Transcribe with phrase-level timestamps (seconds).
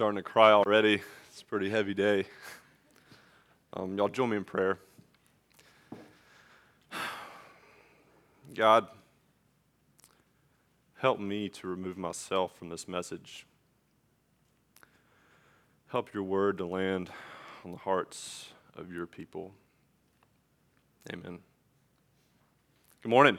[0.00, 1.02] starting to cry already.
[1.28, 2.24] It's a pretty heavy day.
[3.74, 4.78] Um, y'all join me in prayer.
[8.54, 8.86] God,
[10.96, 13.44] help me to remove myself from this message.
[15.88, 17.10] Help your word to land
[17.62, 19.52] on the hearts of your people.
[21.12, 21.40] Amen.
[23.02, 23.36] Good morning.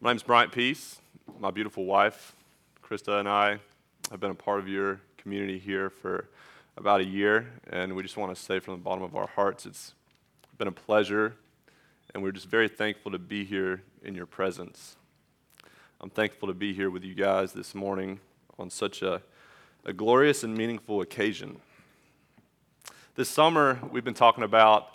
[0.00, 1.00] My name is Bryant Peace.
[1.40, 2.36] My beautiful wife,
[2.84, 3.58] Krista, and I
[4.12, 6.28] have been a part of your community here for
[6.76, 9.66] about a year, and we just want to say from the bottom of our hearts,
[9.66, 9.92] it's
[10.56, 11.34] been a pleasure,
[12.14, 14.96] and we're just very thankful to be here in your presence.
[16.00, 18.20] I'm thankful to be here with you guys this morning
[18.58, 19.20] on such a,
[19.84, 21.60] a glorious and meaningful occasion.
[23.16, 24.94] This summer, we've been talking about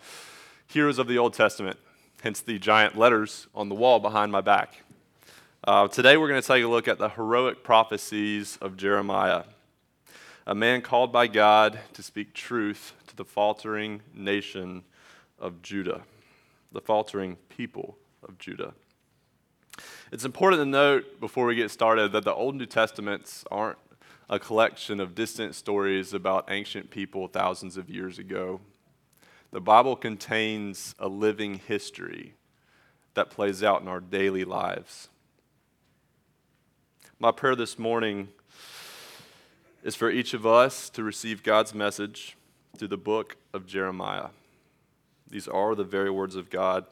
[0.68, 1.78] heroes of the Old Testament,
[2.22, 4.84] hence the giant letters on the wall behind my back.
[5.66, 9.44] Uh, today, we're going to take a look at the heroic prophecies of Jeremiah,
[10.46, 14.84] a man called by God to speak truth to the faltering nation
[15.40, 16.04] of Judah,
[16.72, 18.74] the faltering people of Judah.
[20.12, 23.80] It's important to note before we get started that the Old New Testaments aren't
[24.30, 28.60] a collection of distant stories about ancient people thousands of years ago.
[29.52, 32.34] The Bible contains a living history
[33.14, 35.10] that plays out in our daily lives.
[37.20, 38.30] My prayer this morning
[39.84, 42.38] is for each of us to receive God's message
[42.78, 44.30] through the book of Jeremiah.
[45.30, 46.86] These are the very words of God,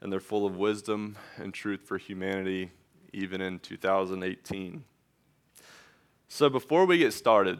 [0.00, 2.70] and they're full of wisdom and truth for humanity,
[3.12, 4.84] even in 2018.
[6.28, 7.58] So, before we get started,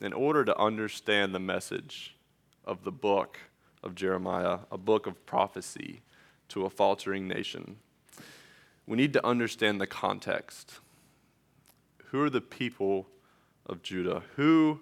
[0.00, 2.14] in order to understand the message
[2.64, 3.38] of the book
[3.82, 6.02] of Jeremiah, a book of prophecy
[6.50, 7.78] to a faltering nation,
[8.86, 10.78] we need to understand the context
[12.06, 13.08] who are the people
[13.68, 14.22] of Judah?
[14.36, 14.80] Who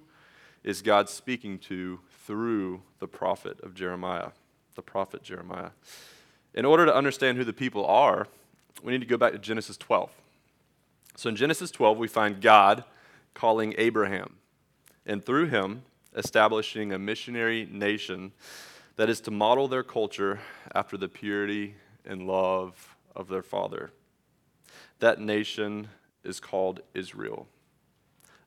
[0.63, 4.31] is God speaking to through the prophet of Jeremiah,
[4.75, 5.71] the prophet Jeremiah?
[6.55, 8.29] In order to understand who the people are,
[8.83, 10.11] we need to go back to Genesis 12.
[11.17, 12.85] So in Genesis 12, we find God
[13.35, 14.35] calling Abraham,
[15.05, 15.83] and through him,
[16.15, 18.33] establishing a missionary nation
[18.97, 20.41] that is to model their culture
[20.75, 21.75] after the purity
[22.05, 23.91] and love of their father.
[25.01, 25.89] That nation
[26.25, 27.47] is called Israel,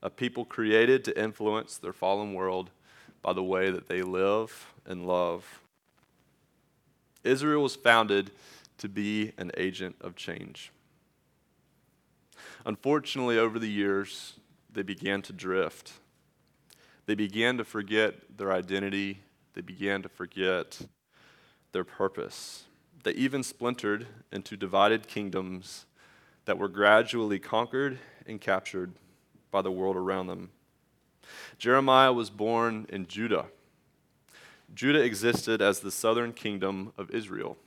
[0.02, 2.72] a people created to influence their fallen world
[3.22, 5.62] by the way that they live and love.
[7.24, 8.32] Israel was founded
[8.78, 10.72] to be an agent of change.
[12.66, 14.34] Unfortunately, over the years,
[14.72, 15.94] they began to drift.
[17.06, 19.20] They began to forget their identity.
[19.54, 20.80] They began to forget
[21.72, 22.66] their purpose.
[23.04, 25.86] They even splintered into divided kingdoms
[26.46, 28.94] that were gradually conquered and captured
[29.52, 30.50] by the world around them.
[31.58, 33.46] Jeremiah was born in Judah.
[34.74, 37.58] Judah existed as the southern kingdom of Israel,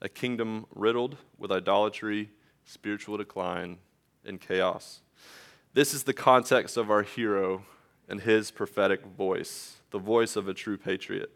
[0.00, 2.30] a kingdom riddled with idolatry,
[2.64, 3.78] spiritual decline,
[4.24, 5.00] and chaos.
[5.72, 7.64] This is the context of our hero
[8.08, 11.30] and his prophetic voice, the voice of a true patriot.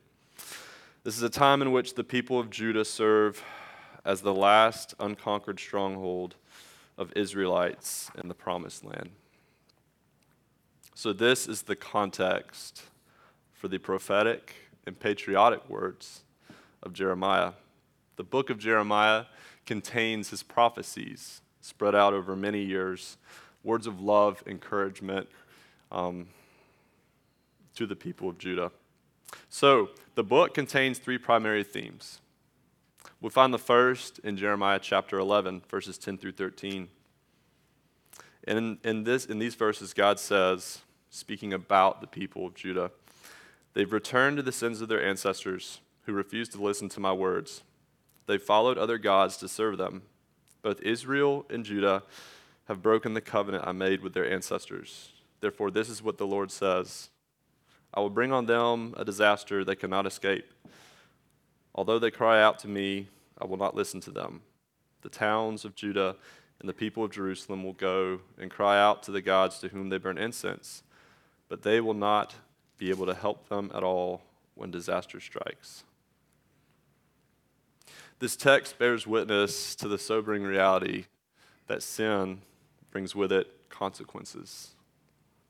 [1.03, 3.43] This is a time in which the people of Judah serve
[4.05, 6.37] as the last unconquered stronghold
[6.97, 9.11] of Israelites in the promised land.
[10.99, 12.83] So, this is the context
[13.53, 16.25] for the prophetic and patriotic words
[16.83, 17.53] of Jeremiah.
[18.17, 19.27] The book of Jeremiah
[19.65, 23.17] contains his prophecies spread out over many years,
[23.63, 25.29] words of love, encouragement
[25.93, 26.27] um,
[27.77, 28.73] to the people of Judah.
[29.49, 32.21] So, the book contains three primary themes
[33.21, 36.89] we find the first in Jeremiah chapter 11, verses 10 through 13.
[38.49, 40.81] And in, in, this, in these verses, God says,
[41.11, 42.91] speaking about the people of Judah,
[43.75, 47.63] they've returned to the sins of their ancestors who refused to listen to my words.
[48.27, 50.03] They followed other gods to serve them.
[50.63, 52.03] Both Israel and Judah
[52.67, 55.11] have broken the covenant I made with their ancestors.
[55.41, 57.11] Therefore, this is what the Lord says
[57.95, 60.47] I will bring on them a disaster they cannot escape.
[61.75, 63.09] Although they cry out to me,
[63.41, 64.43] I will not listen to them.
[65.03, 66.17] The towns of Judah
[66.61, 69.89] and the people of Jerusalem will go and cry out to the gods to whom
[69.89, 70.83] they burn incense,
[71.49, 72.35] but they will not
[72.77, 74.23] be able to help them at all
[74.55, 75.85] when disaster strikes.
[78.19, 81.05] This text bears witness to the sobering reality
[81.69, 82.41] that sin
[82.91, 84.71] brings with it consequences.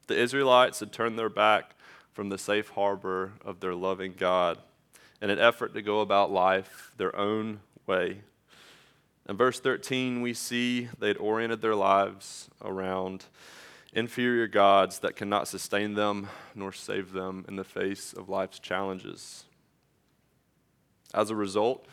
[0.06, 1.74] The Israelites had turned their back
[2.12, 4.58] from the safe harbor of their loving God
[5.22, 8.22] in an effort to go about life their own way.
[9.28, 13.26] In verse 13, we see they'd oriented their lives around
[13.92, 19.44] inferior gods that cannot sustain them nor save them in the face of life's challenges.
[21.14, 21.86] As a result,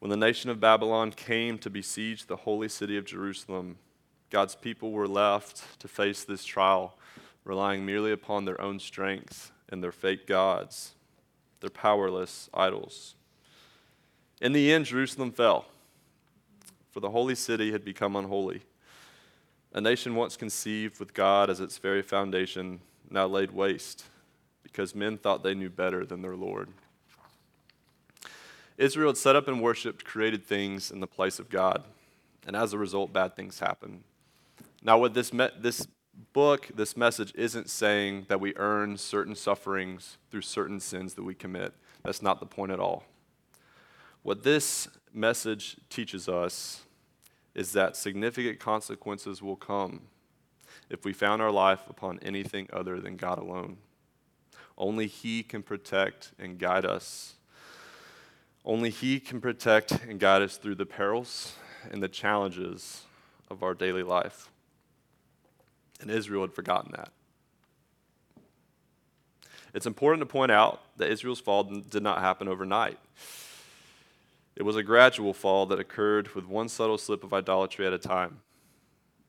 [0.00, 3.78] when the nation of Babylon came to besiege the holy city of Jerusalem,
[4.30, 6.96] God's people were left to face this trial,
[7.44, 10.94] relying merely upon their own strength and their fake gods,
[11.60, 13.14] their powerless idols.
[14.40, 15.66] In the end, Jerusalem fell,
[16.90, 18.62] for the holy city had become unholy.
[19.78, 24.06] A nation once conceived with God as its very foundation now laid waste
[24.64, 26.70] because men thought they knew better than their Lord.
[28.76, 31.84] Israel had set up and worshiped created things in the place of God,
[32.44, 34.02] and as a result, bad things happened.
[34.82, 35.86] Now, what this, me- this
[36.32, 41.36] book, this message isn't saying that we earn certain sufferings through certain sins that we
[41.36, 41.72] commit.
[42.02, 43.04] That's not the point at all.
[44.24, 46.82] What this message teaches us
[47.58, 50.02] is that significant consequences will come
[50.88, 53.78] if we found our life upon anything other than God alone.
[54.76, 57.34] Only He can protect and guide us
[58.68, 61.54] only He can protect and guide us through the perils
[61.90, 63.04] and the challenges
[63.50, 64.50] of our daily life.
[66.00, 67.08] And Israel had forgotten that.
[69.72, 72.98] It's important to point out that Israel's fall did not happen overnight.
[74.58, 77.98] It was a gradual fall that occurred with one subtle slip of idolatry at a
[77.98, 78.40] time.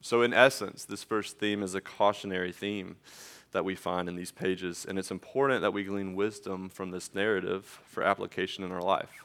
[0.02, 2.96] So, in essence, this first theme is a cautionary theme
[3.52, 7.14] that we find in these pages, and it's important that we glean wisdom from this
[7.14, 9.24] narrative for application in our life.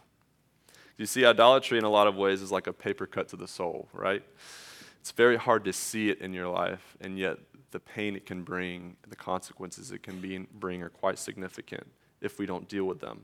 [0.99, 3.49] You see, idolatry in a lot of ways is like a paper cut to the
[3.49, 4.23] soul, right?
[5.01, 7.39] It's very hard to see it in your life, and yet
[7.71, 11.87] the pain it can bring, the consequences it can be, bring are quite significant
[12.21, 13.23] if we don't deal with them.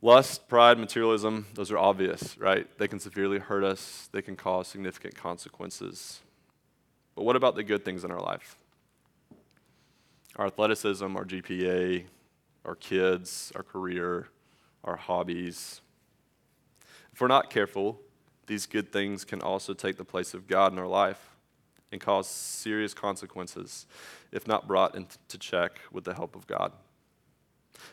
[0.00, 2.66] Lust, pride, materialism, those are obvious, right?
[2.78, 6.20] They can severely hurt us, they can cause significant consequences.
[7.16, 8.56] But what about the good things in our life?
[10.36, 12.04] Our athleticism, our GPA,
[12.64, 14.28] our kids, our career,
[14.84, 15.80] our hobbies.
[17.12, 17.98] If we're not careful,
[18.46, 21.36] these good things can also take the place of God in our life
[21.90, 23.86] and cause serious consequences
[24.30, 26.70] if not brought into check with the help of God.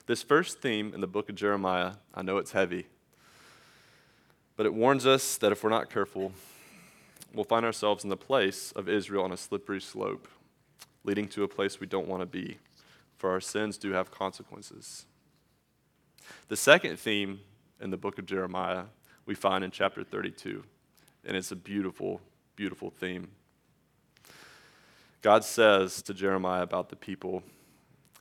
[0.05, 2.87] This first theme in the book of Jeremiah, I know it's heavy,
[4.55, 6.31] but it warns us that if we're not careful,
[7.33, 10.27] we'll find ourselves in the place of Israel on a slippery slope,
[11.03, 12.57] leading to a place we don't want to be,
[13.17, 15.05] for our sins do have consequences.
[16.47, 17.41] The second theme
[17.81, 18.85] in the book of Jeremiah
[19.25, 20.63] we find in chapter 32,
[21.25, 22.21] and it's a beautiful,
[22.55, 23.29] beautiful theme.
[25.21, 27.41] God says to Jeremiah about the people,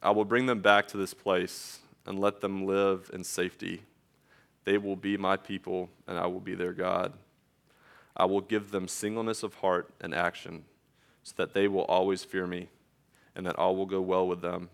[0.05, 3.83] I will bring them back to this place and let them live in safety.
[4.65, 7.15] They will be my people, and I will be their God.
[8.17, 10.65] I will give them singleness of heart and action,
[11.25, 12.69] so that they will always fear me,
[13.35, 14.69] and that all will go well with them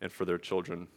[0.00, 0.88] and for their children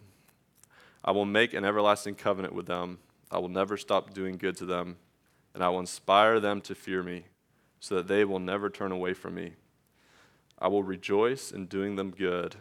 [1.04, 2.98] I will make an everlasting covenant with them.
[3.32, 4.98] I will never stop doing good to them,
[5.54, 7.24] and I will inspire them to fear me,
[7.80, 9.54] so that they will never turn away from me.
[10.60, 12.58] I will rejoice in doing them good,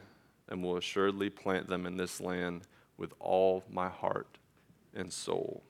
[0.48, 2.62] and will assuredly plant them in this land
[2.96, 4.38] with all my heart
[4.94, 5.62] and soul.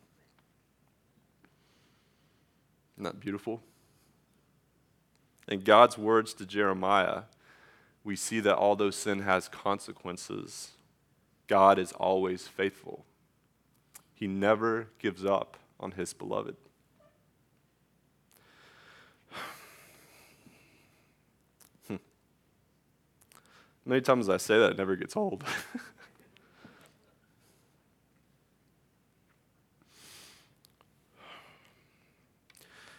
[2.96, 3.62] Isn't that beautiful?
[5.46, 7.22] In God's words to Jeremiah,
[8.04, 10.72] we see that although sin has consequences,
[11.46, 13.04] God is always faithful.
[14.14, 16.56] He never gives up on his beloved.
[23.88, 25.42] Many times I say that, it never gets old.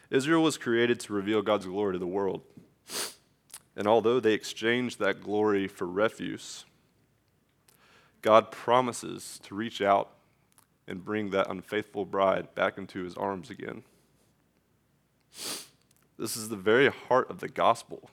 [0.09, 2.41] Israel was created to reveal God's glory to the world.
[3.75, 6.65] And although they exchanged that glory for refuse,
[8.23, 10.09] God promises to reach out
[10.87, 13.83] and bring that unfaithful bride back into his arms again.
[16.17, 18.09] This is the very heart of the gospel,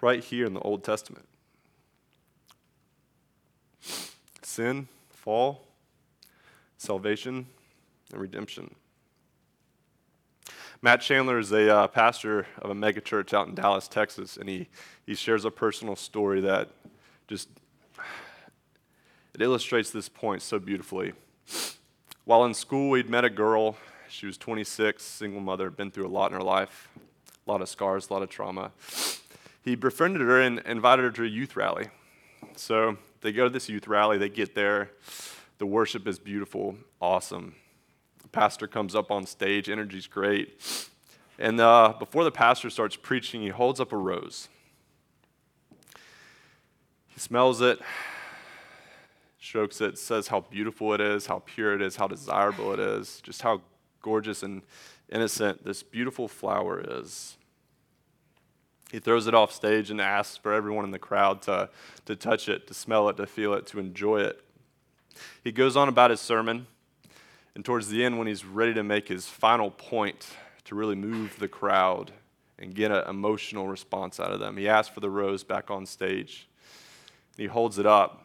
[0.00, 1.26] right here in the Old Testament.
[4.42, 5.66] Sin, fall,
[6.76, 7.46] salvation,
[8.12, 8.74] and redemption.
[10.80, 14.68] Matt Chandler is a uh, pastor of a megachurch out in Dallas, Texas, and he,
[15.04, 16.70] he shares a personal story that
[17.26, 17.48] just
[19.34, 21.12] it illustrates this point so beautifully.
[22.24, 23.76] While in school, we'd met a girl.
[24.08, 26.88] She was 26, single mother, been through a lot in her life,
[27.46, 28.72] a lot of scars, a lot of trauma.
[29.62, 31.88] He befriended her and invited her to a youth rally.
[32.56, 34.90] So they go to this youth rally, they get there.
[35.58, 37.54] The worship is beautiful, awesome.
[38.22, 40.60] The pastor comes up on stage, energy's great.
[41.38, 44.48] And uh, before the pastor starts preaching, he holds up a rose.
[47.08, 47.80] He smells it,
[49.40, 53.20] strokes it, says how beautiful it is, how pure it is, how desirable it is,
[53.22, 53.62] just how
[54.02, 54.62] gorgeous and
[55.10, 57.37] innocent this beautiful flower is.
[58.90, 61.68] He throws it off stage and asks for everyone in the crowd to,
[62.06, 64.42] to touch it, to smell it, to feel it, to enjoy it.
[65.44, 66.66] He goes on about his sermon,
[67.54, 70.28] and towards the end, when he's ready to make his final point
[70.64, 72.12] to really move the crowd
[72.58, 75.84] and get an emotional response out of them, he asks for the rose back on
[75.84, 76.48] stage.
[77.36, 78.24] He holds it up,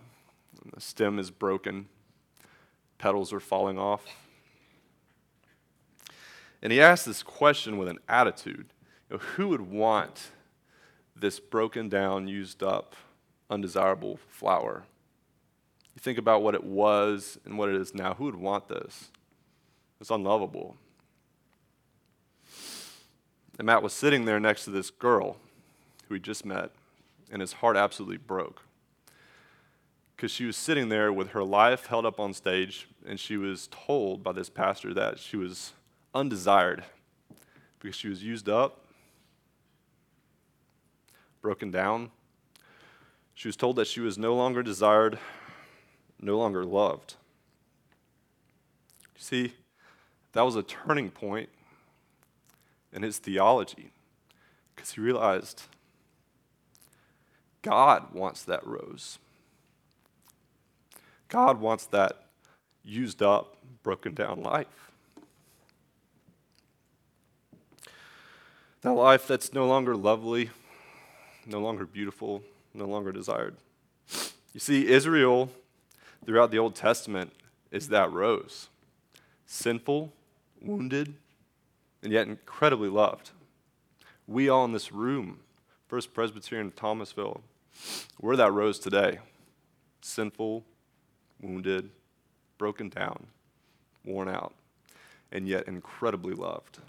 [0.73, 1.87] the stem is broken,
[2.97, 4.05] petals are falling off.
[6.61, 8.67] And he asks this question with an attitude
[9.09, 10.31] you know, Who would want
[11.23, 12.95] this broken down, used up,
[13.49, 14.83] undesirable flower?
[15.95, 18.13] You think about what it was and what it is now.
[18.13, 19.09] Who would want this?
[19.99, 20.75] It's unlovable.
[23.57, 25.37] And Matt was sitting there next to this girl
[26.07, 26.71] who he just met,
[27.31, 28.61] and his heart absolutely broke
[30.23, 33.67] because she was sitting there with her life held up on stage, and she was
[33.71, 35.73] told by this pastor that she was
[36.15, 36.83] undesired
[37.79, 38.82] because she was used up,
[41.43, 42.09] broken down.
[43.35, 45.19] She was told that she was no longer desired,
[46.19, 47.15] no longer loved.
[49.15, 49.53] You see,
[50.31, 51.49] that was a turning point
[52.93, 53.91] in his theology
[54.73, 55.63] because he realized
[57.61, 59.19] God wants that rose.
[61.27, 62.23] God wants that
[62.83, 64.91] used up, broken down life.
[68.81, 70.49] That life that's no longer lovely,
[71.45, 73.55] no longer beautiful, no longer desired.
[74.53, 75.49] You see, Israel
[76.25, 77.33] throughout the Old Testament
[77.71, 78.69] is that rose
[79.45, 80.11] sinful,
[80.61, 81.13] wounded,
[82.01, 83.31] and yet incredibly loved.
[84.25, 85.39] We all in this room,
[85.87, 87.41] First Presbyterian of Thomasville,
[88.19, 89.19] we're that rose today.
[90.01, 90.63] Sinful,
[91.41, 91.89] wounded,
[92.57, 93.27] broken down,
[94.05, 94.53] worn out,
[95.31, 96.79] and yet incredibly loved.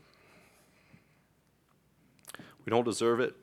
[2.64, 3.34] We don't deserve it,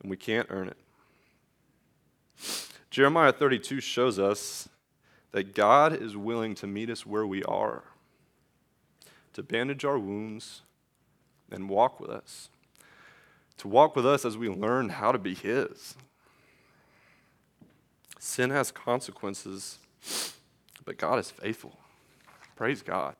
[0.00, 0.76] and we can't earn it.
[2.90, 4.68] Jeremiah 32 shows us
[5.32, 7.84] that God is willing to meet us where we are,
[9.32, 10.62] to bandage our wounds,
[11.50, 12.48] and walk with us,
[13.58, 15.94] to walk with us as we learn how to be His.
[18.18, 19.78] Sin has consequences,
[20.84, 21.78] but God is faithful.
[22.56, 23.14] Praise God.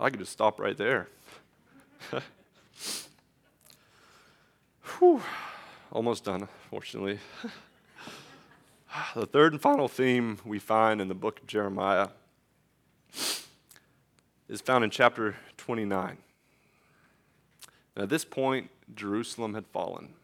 [0.00, 1.08] I could just stop right there.
[4.98, 5.20] Whew.
[5.92, 7.18] Almost done, fortunately.
[9.14, 12.08] the third and final theme we find in the book of Jeremiah
[14.48, 16.16] is found in chapter 29.
[17.94, 20.14] And at this point, Jerusalem had fallen.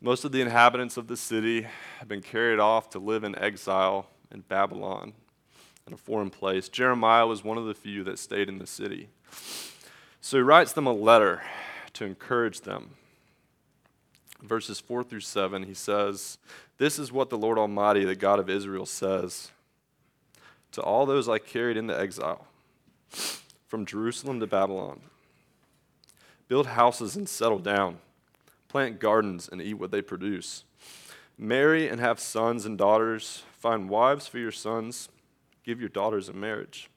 [0.00, 1.66] Most of the inhabitants of the city
[1.98, 5.12] had been carried off to live in exile in Babylon,
[5.86, 6.70] in a foreign place.
[6.70, 9.10] Jeremiah was one of the few that stayed in the city.
[10.22, 11.42] So he writes them a letter
[11.94, 12.90] to encourage them.
[14.42, 16.38] Verses 4 through 7, he says,
[16.78, 19.50] This is what the Lord Almighty, the God of Israel, says
[20.72, 22.46] to all those I carried into exile
[23.66, 25.00] from Jerusalem to Babylon
[26.48, 27.98] build houses and settle down
[28.68, 30.64] plant gardens and eat what they produce.
[31.38, 33.44] Marry and have sons and daughters.
[33.58, 35.08] Find wives for your sons.
[35.64, 36.88] Give your daughters in marriage,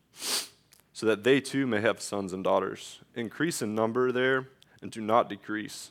[0.94, 3.00] so that they too may have sons and daughters.
[3.16, 4.48] Increase in number there
[4.82, 5.90] and do not decrease.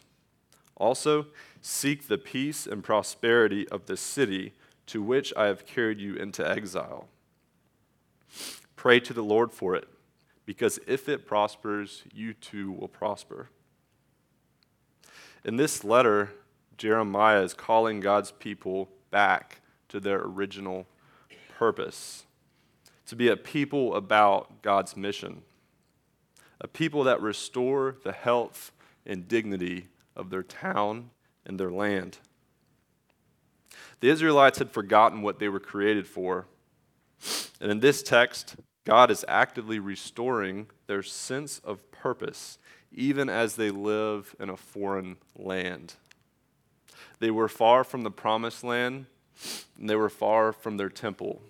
[0.77, 1.27] Also,
[1.61, 4.53] seek the peace and prosperity of the city
[4.87, 7.09] to which I have carried you into exile.
[8.77, 9.87] Pray to the Lord for it,
[10.47, 13.51] because if it prospers, you too will prosper.
[15.45, 16.31] In this letter,
[16.77, 20.87] Jeremiah is calling God's people back to their original
[21.59, 22.25] purpose
[23.07, 25.43] to be a people about God's mission,
[26.61, 28.73] a people that restore the health
[29.07, 31.11] and dignity of their town
[31.47, 32.19] and their land.
[34.01, 36.47] The Israelites had forgotten what they were created for.
[37.61, 42.59] And in this text, God is actively restoring their sense of purpose
[42.93, 45.95] even as they live in a foreign land.
[47.19, 49.07] They were far from the promised land,
[49.79, 51.43] and they were far from their temple.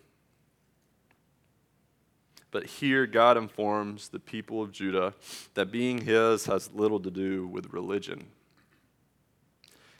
[2.50, 5.14] But here, God informs the people of Judah
[5.54, 8.26] that being His has little to do with religion.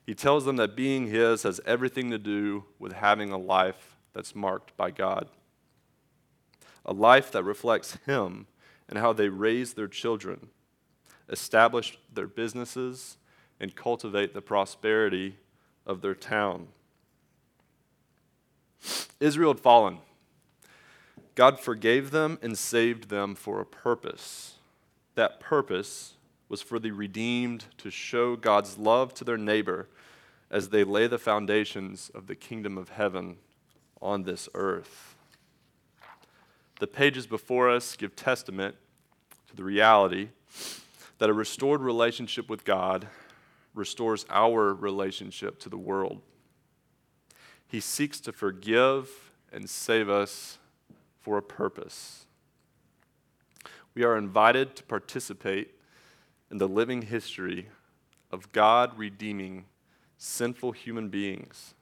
[0.05, 4.35] He tells them that being His has everything to do with having a life that's
[4.35, 5.29] marked by God,
[6.85, 8.47] a life that reflects Him
[8.89, 10.49] and how they raise their children,
[11.29, 13.19] establish their businesses,
[13.61, 15.37] and cultivate the prosperity
[15.87, 16.67] of their town.
[19.21, 19.99] Israel had fallen.
[21.35, 24.55] God forgave them and saved them for a purpose.
[25.15, 26.15] That purpose
[26.49, 29.89] was for the redeemed to show God's love to their neighbor
[30.51, 33.37] as they lay the foundations of the kingdom of heaven
[34.03, 35.15] on this earth.
[36.81, 38.75] The pages before us give testament
[39.49, 40.31] to the reality
[41.19, 43.07] that a restored relationship with God
[43.75, 46.23] restores our relationship to the world.
[47.69, 49.11] He seeks to forgive
[49.53, 50.59] and save us
[51.21, 52.27] for a purpose.
[53.95, 55.75] We are invited to participate
[56.51, 57.69] in the living history
[58.31, 59.67] of God redeeming
[60.19, 61.75] sinful human beings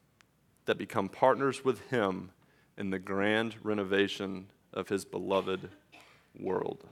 [0.64, 2.30] that become partners with Him
[2.76, 5.68] in the grand renovation of His beloved
[6.38, 6.85] world.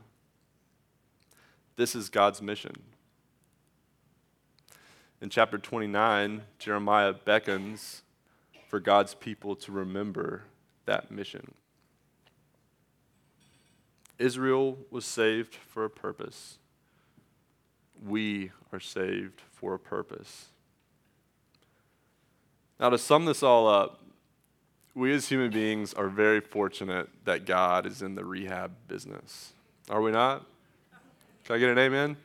[1.76, 2.74] This is God's mission.
[5.20, 8.02] In chapter 29, Jeremiah beckons
[8.68, 10.44] for God's people to remember
[10.86, 11.54] that mission.
[14.18, 16.58] Israel was saved for a purpose.
[18.04, 20.46] We are saved for a purpose.
[22.78, 24.00] Now, to sum this all up,
[24.94, 29.52] we as human beings are very fortunate that God is in the rehab business.
[29.90, 30.44] Are we not?
[31.44, 32.16] Can I get an amen?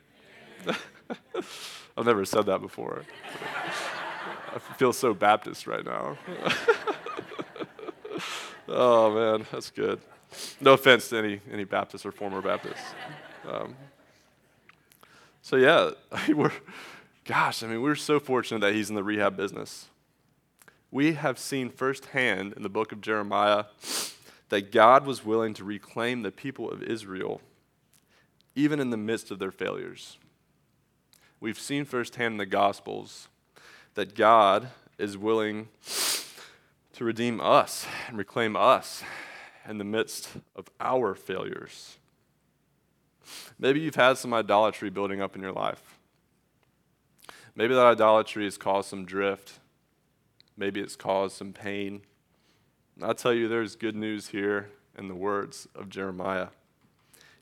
[1.96, 3.04] I've never said that before.
[4.54, 6.18] I feel so Baptist right now.
[8.68, 10.00] oh, man, that's good.
[10.60, 12.94] No offense to any, any Baptists or former Baptists.
[13.48, 13.74] Um,
[15.42, 15.90] so, yeah,
[16.34, 16.52] we're,
[17.24, 19.88] gosh, I mean, we're so fortunate that he's in the rehab business.
[20.90, 23.64] We have seen firsthand in the book of Jeremiah
[24.50, 27.40] that God was willing to reclaim the people of Israel
[28.54, 30.18] even in the midst of their failures.
[31.40, 33.28] We've seen firsthand in the Gospels
[33.94, 34.68] that God
[34.98, 35.68] is willing
[36.92, 39.02] to redeem us and reclaim us
[39.68, 41.96] in the midst of our failures.
[43.58, 45.98] Maybe you've had some idolatry building up in your life.
[47.54, 49.60] Maybe that idolatry has caused some drift.
[50.56, 52.02] Maybe it's caused some pain.
[52.96, 56.48] And I'll tell you, there's good news here in the words of Jeremiah.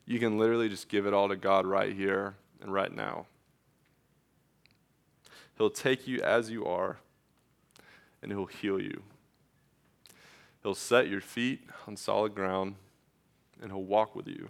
[0.05, 3.25] You can literally just give it all to God right here and right now.
[5.57, 6.97] He'll take you as you are,
[8.21, 9.03] and He'll heal you.
[10.63, 12.75] He'll set your feet on solid ground,
[13.61, 14.49] and He'll walk with you.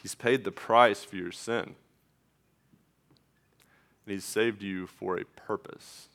[0.00, 1.76] He's paid the price for your sin, and
[4.06, 6.08] He's saved you for a purpose.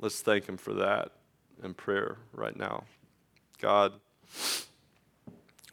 [0.00, 1.12] Let's thank Him for that
[1.62, 2.84] in prayer right now.
[3.60, 3.92] God,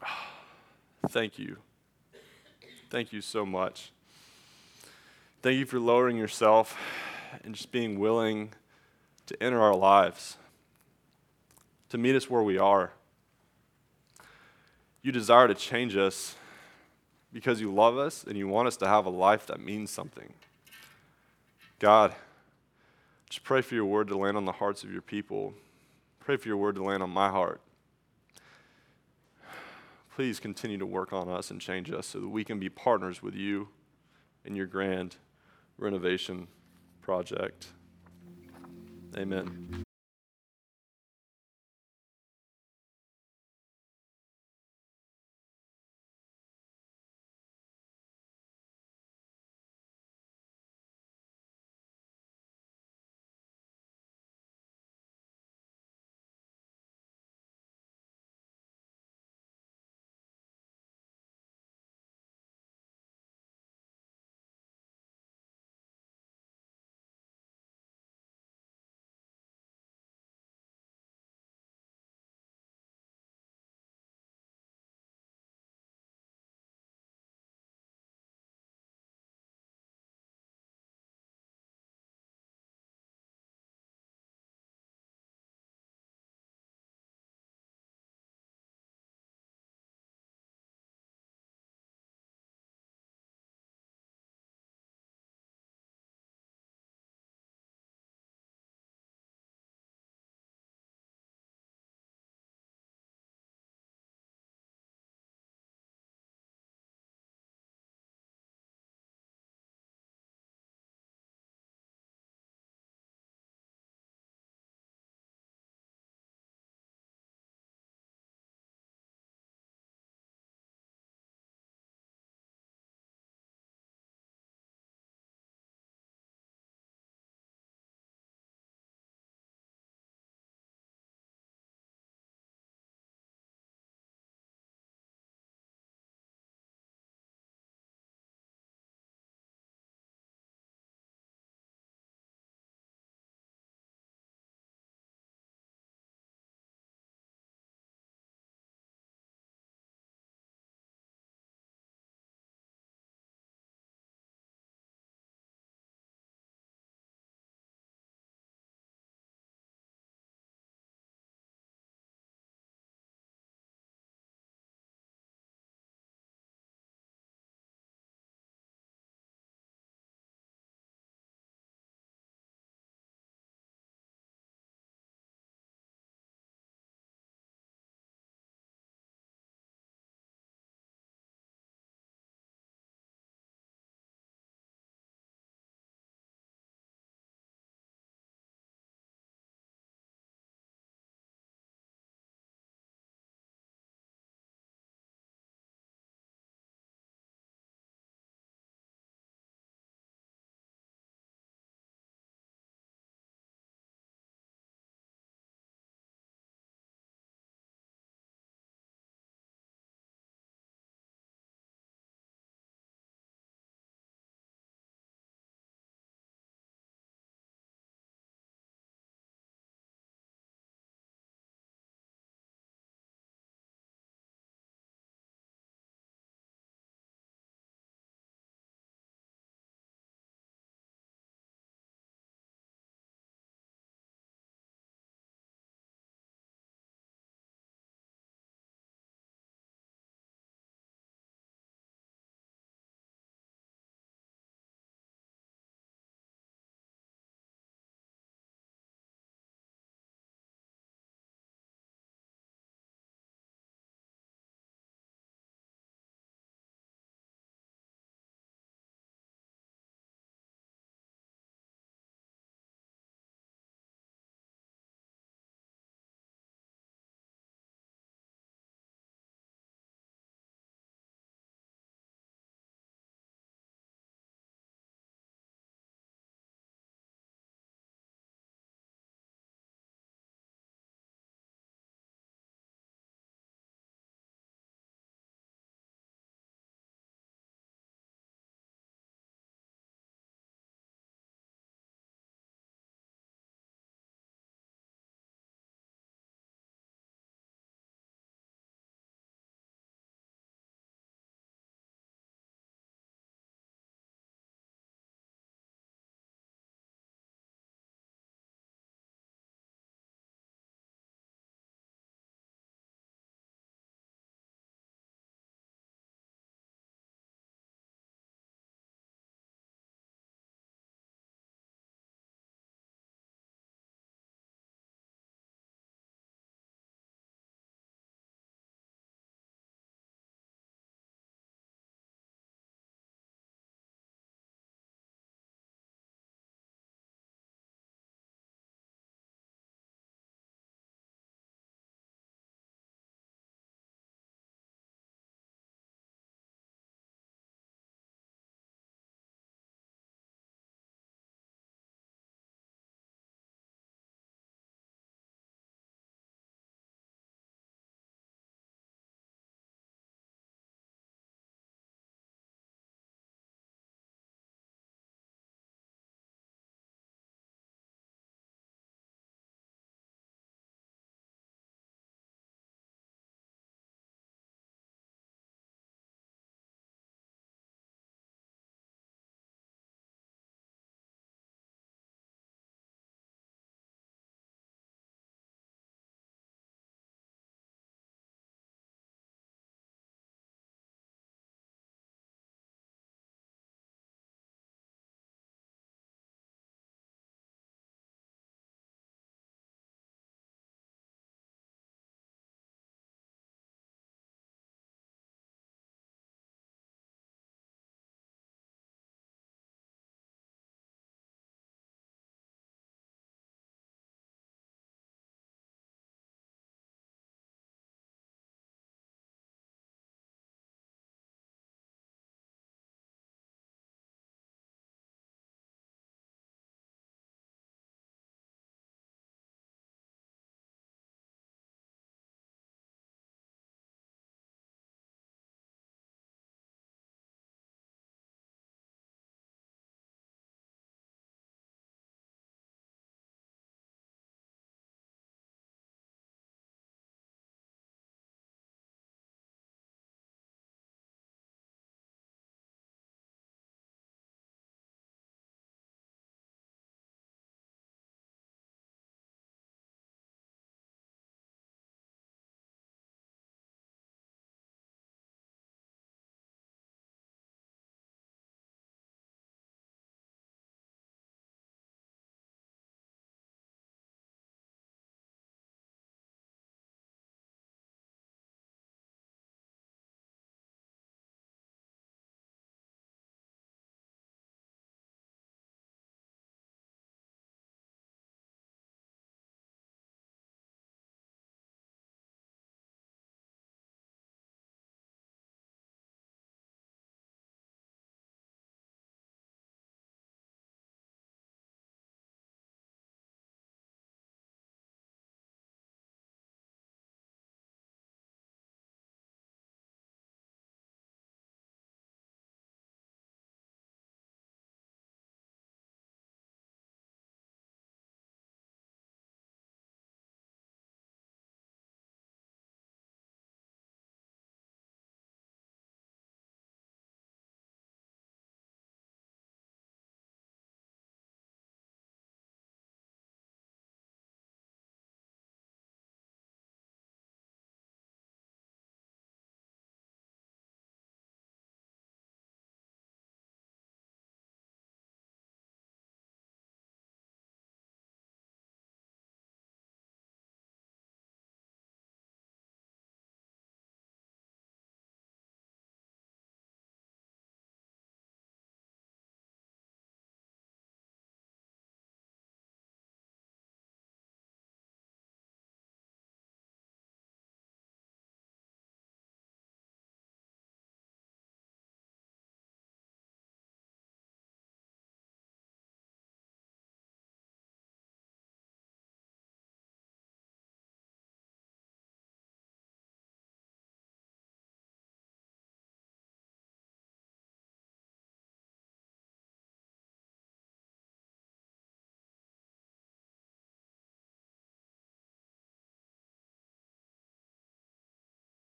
[1.08, 1.56] thank you.
[2.88, 3.92] Thank you so much.
[5.42, 6.76] Thank you for lowering yourself
[7.44, 8.52] and just being willing
[9.30, 10.36] to enter our lives,
[11.88, 12.90] to meet us where we are.
[15.02, 16.34] You desire to change us
[17.32, 20.32] because you love us and you want us to have a life that means something.
[21.78, 22.12] God,
[23.28, 25.54] just pray for your word to land on the hearts of your people.
[26.18, 27.60] Pray for your word to land on my heart.
[30.16, 33.22] Please continue to work on us and change us so that we can be partners
[33.22, 33.68] with you
[34.44, 35.14] in your grand
[35.78, 36.48] renovation
[37.00, 37.68] project.
[39.16, 39.84] Amen.